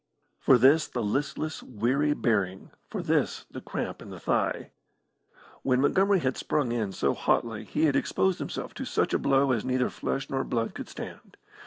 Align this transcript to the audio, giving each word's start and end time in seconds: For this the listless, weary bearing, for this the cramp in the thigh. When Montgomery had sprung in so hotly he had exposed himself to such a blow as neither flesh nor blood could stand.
For 0.39 0.57
this 0.57 0.87
the 0.87 1.03
listless, 1.03 1.61
weary 1.61 2.15
bearing, 2.15 2.71
for 2.89 3.03
this 3.03 3.45
the 3.51 3.61
cramp 3.61 4.01
in 4.01 4.09
the 4.09 4.19
thigh. 4.19 4.71
When 5.61 5.79
Montgomery 5.79 6.21
had 6.21 6.37
sprung 6.37 6.71
in 6.71 6.91
so 6.91 7.13
hotly 7.13 7.65
he 7.65 7.85
had 7.85 7.95
exposed 7.95 8.39
himself 8.39 8.73
to 8.73 8.85
such 8.85 9.13
a 9.13 9.19
blow 9.19 9.51
as 9.51 9.63
neither 9.63 9.91
flesh 9.91 10.27
nor 10.27 10.43
blood 10.43 10.73
could 10.73 10.89
stand. 10.89 11.37